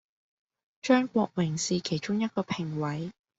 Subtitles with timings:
[0.81, 3.11] 張國榮是其中一個評委